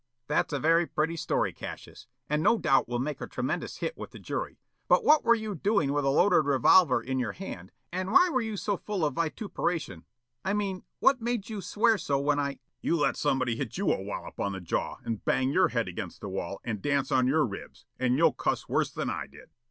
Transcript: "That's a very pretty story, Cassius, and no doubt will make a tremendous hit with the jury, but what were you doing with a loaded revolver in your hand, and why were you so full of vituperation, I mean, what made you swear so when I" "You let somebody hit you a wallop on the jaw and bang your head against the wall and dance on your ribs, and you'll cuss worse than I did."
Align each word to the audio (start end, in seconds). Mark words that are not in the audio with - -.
"That's 0.25 0.51
a 0.51 0.57
very 0.59 0.87
pretty 0.87 1.15
story, 1.15 1.53
Cassius, 1.53 2.07
and 2.27 2.41
no 2.41 2.57
doubt 2.57 2.87
will 2.89 2.97
make 2.97 3.21
a 3.21 3.27
tremendous 3.27 3.77
hit 3.77 3.95
with 3.95 4.09
the 4.09 4.17
jury, 4.17 4.57
but 4.87 5.03
what 5.03 5.23
were 5.23 5.35
you 5.35 5.53
doing 5.53 5.93
with 5.93 6.03
a 6.05 6.09
loaded 6.09 6.43
revolver 6.47 7.03
in 7.03 7.19
your 7.19 7.33
hand, 7.33 7.71
and 7.91 8.11
why 8.11 8.27
were 8.29 8.41
you 8.41 8.57
so 8.57 8.77
full 8.77 9.05
of 9.05 9.13
vituperation, 9.13 10.05
I 10.43 10.55
mean, 10.55 10.85
what 10.97 11.21
made 11.21 11.49
you 11.51 11.61
swear 11.61 11.99
so 11.99 12.17
when 12.17 12.39
I" 12.39 12.57
"You 12.81 12.97
let 12.97 13.15
somebody 13.15 13.57
hit 13.57 13.77
you 13.77 13.91
a 13.91 14.01
wallop 14.01 14.39
on 14.39 14.53
the 14.53 14.59
jaw 14.59 14.97
and 15.05 15.23
bang 15.23 15.51
your 15.51 15.67
head 15.67 15.87
against 15.87 16.21
the 16.21 16.29
wall 16.29 16.61
and 16.63 16.81
dance 16.81 17.11
on 17.11 17.27
your 17.27 17.45
ribs, 17.45 17.85
and 17.99 18.17
you'll 18.17 18.33
cuss 18.33 18.67
worse 18.67 18.89
than 18.91 19.07
I 19.11 19.27
did." 19.27 19.51